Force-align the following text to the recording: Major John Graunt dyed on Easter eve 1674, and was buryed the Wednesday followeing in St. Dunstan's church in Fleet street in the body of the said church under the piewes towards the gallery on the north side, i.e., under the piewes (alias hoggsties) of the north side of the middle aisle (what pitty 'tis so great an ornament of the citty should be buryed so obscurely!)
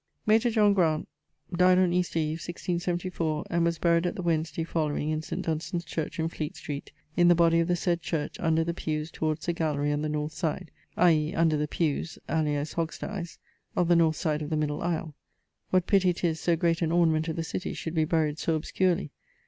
Major 0.25 0.49
John 0.49 0.73
Graunt 0.73 1.05
dyed 1.55 1.77
on 1.77 1.93
Easter 1.93 2.17
eve 2.17 2.39
1674, 2.39 3.45
and 3.51 3.63
was 3.63 3.77
buryed 3.77 4.11
the 4.15 4.23
Wednesday 4.23 4.63
followeing 4.63 5.11
in 5.11 5.21
St. 5.21 5.43
Dunstan's 5.45 5.85
church 5.85 6.17
in 6.19 6.27
Fleet 6.27 6.55
street 6.55 6.91
in 7.15 7.27
the 7.27 7.35
body 7.35 7.59
of 7.59 7.67
the 7.67 7.75
said 7.75 8.01
church 8.01 8.39
under 8.39 8.63
the 8.63 8.73
piewes 8.73 9.11
towards 9.11 9.45
the 9.45 9.53
gallery 9.53 9.91
on 9.93 10.01
the 10.01 10.09
north 10.09 10.33
side, 10.33 10.71
i.e., 10.97 11.35
under 11.35 11.55
the 11.55 11.67
piewes 11.67 12.17
(alias 12.27 12.73
hoggsties) 12.73 13.37
of 13.75 13.87
the 13.89 13.95
north 13.95 14.15
side 14.15 14.41
of 14.41 14.49
the 14.49 14.57
middle 14.57 14.81
aisle 14.81 15.13
(what 15.69 15.85
pitty 15.85 16.13
'tis 16.13 16.39
so 16.39 16.55
great 16.55 16.81
an 16.81 16.91
ornament 16.91 17.27
of 17.27 17.35
the 17.35 17.43
citty 17.43 17.75
should 17.77 17.93
be 17.93 18.03
buryed 18.03 18.39
so 18.39 18.55
obscurely!) 18.55 19.11